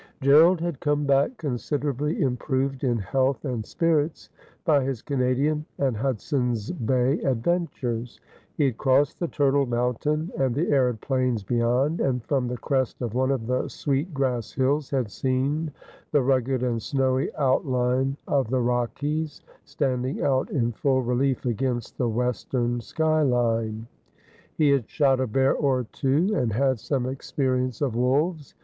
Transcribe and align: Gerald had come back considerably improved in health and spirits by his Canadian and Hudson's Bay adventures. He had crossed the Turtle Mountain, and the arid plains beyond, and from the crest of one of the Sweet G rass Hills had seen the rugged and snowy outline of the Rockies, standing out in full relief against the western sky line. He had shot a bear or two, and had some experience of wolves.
Gerald 0.19 0.59
had 0.61 0.79
come 0.79 1.05
back 1.05 1.37
considerably 1.37 2.19
improved 2.23 2.83
in 2.83 2.97
health 2.97 3.45
and 3.45 3.63
spirits 3.63 4.31
by 4.65 4.83
his 4.83 5.03
Canadian 5.03 5.63
and 5.77 5.95
Hudson's 5.95 6.71
Bay 6.71 7.19
adventures. 7.19 8.19
He 8.57 8.65
had 8.65 8.79
crossed 8.79 9.19
the 9.19 9.27
Turtle 9.27 9.67
Mountain, 9.67 10.31
and 10.39 10.55
the 10.55 10.71
arid 10.71 11.01
plains 11.01 11.43
beyond, 11.43 12.01
and 12.01 12.23
from 12.25 12.47
the 12.47 12.57
crest 12.57 12.99
of 13.03 13.13
one 13.13 13.29
of 13.29 13.45
the 13.45 13.67
Sweet 13.67 14.07
G 14.15 14.23
rass 14.23 14.51
Hills 14.51 14.89
had 14.89 15.11
seen 15.11 15.69
the 16.11 16.23
rugged 16.23 16.63
and 16.63 16.81
snowy 16.81 17.29
outline 17.35 18.17
of 18.27 18.49
the 18.49 18.59
Rockies, 18.59 19.43
standing 19.65 20.23
out 20.23 20.49
in 20.49 20.71
full 20.71 21.03
relief 21.03 21.45
against 21.45 21.99
the 21.99 22.09
western 22.09 22.81
sky 22.81 23.21
line. 23.21 23.85
He 24.57 24.71
had 24.71 24.89
shot 24.89 25.19
a 25.19 25.27
bear 25.27 25.53
or 25.53 25.83
two, 25.91 26.33
and 26.33 26.53
had 26.53 26.79
some 26.79 27.05
experience 27.05 27.81
of 27.81 27.95
wolves. 27.95 28.55